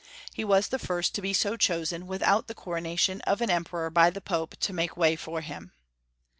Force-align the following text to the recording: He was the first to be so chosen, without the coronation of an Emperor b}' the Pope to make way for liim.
He 0.33 0.43
was 0.43 0.69
the 0.69 0.79
first 0.79 1.13
to 1.13 1.21
be 1.21 1.31
so 1.31 1.55
chosen, 1.55 2.07
without 2.07 2.47
the 2.47 2.55
coronation 2.55 3.21
of 3.21 3.39
an 3.39 3.51
Emperor 3.51 3.91
b}' 3.91 4.09
the 4.09 4.19
Pope 4.19 4.55
to 4.61 4.73
make 4.73 4.97
way 4.97 5.15
for 5.15 5.43
liim. 5.43 5.69